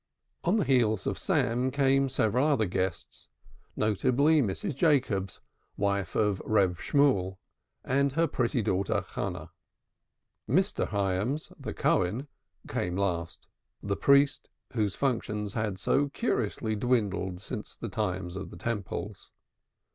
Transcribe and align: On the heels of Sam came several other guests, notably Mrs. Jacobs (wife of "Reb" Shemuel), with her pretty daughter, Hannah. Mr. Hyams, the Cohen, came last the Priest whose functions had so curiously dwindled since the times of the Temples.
On 0.43 0.57
the 0.57 0.63
heels 0.65 1.05
of 1.05 1.19
Sam 1.19 1.69
came 1.69 2.09
several 2.09 2.47
other 2.47 2.65
guests, 2.65 3.27
notably 3.75 4.41
Mrs. 4.41 4.75
Jacobs 4.75 5.41
(wife 5.77 6.15
of 6.15 6.41
"Reb" 6.43 6.79
Shemuel), 6.79 7.39
with 7.87 8.13
her 8.13 8.25
pretty 8.25 8.63
daughter, 8.63 9.03
Hannah. 9.11 9.51
Mr. 10.49 10.87
Hyams, 10.87 11.53
the 11.59 11.75
Cohen, 11.75 12.27
came 12.67 12.97
last 12.97 13.45
the 13.83 13.95
Priest 13.95 14.49
whose 14.73 14.95
functions 14.95 15.53
had 15.53 15.77
so 15.77 16.09
curiously 16.09 16.75
dwindled 16.75 17.39
since 17.39 17.75
the 17.75 17.87
times 17.87 18.35
of 18.35 18.49
the 18.49 18.57
Temples. 18.57 19.29